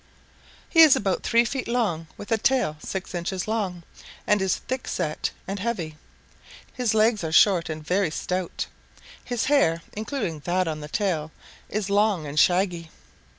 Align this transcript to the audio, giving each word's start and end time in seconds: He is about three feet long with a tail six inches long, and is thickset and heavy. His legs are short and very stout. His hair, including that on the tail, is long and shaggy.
He 0.67 0.79
is 0.81 0.95
about 0.95 1.21
three 1.21 1.45
feet 1.45 1.67
long 1.67 2.07
with 2.17 2.31
a 2.31 2.37
tail 2.39 2.75
six 2.83 3.13
inches 3.13 3.47
long, 3.47 3.83
and 4.25 4.41
is 4.41 4.55
thickset 4.67 5.29
and 5.47 5.59
heavy. 5.59 5.95
His 6.73 6.95
legs 6.95 7.23
are 7.23 7.31
short 7.31 7.69
and 7.69 7.85
very 7.85 8.09
stout. 8.09 8.65
His 9.23 9.45
hair, 9.45 9.83
including 9.93 10.39
that 10.45 10.67
on 10.67 10.79
the 10.79 10.89
tail, 10.89 11.31
is 11.69 11.91
long 11.91 12.25
and 12.25 12.39
shaggy. 12.39 12.89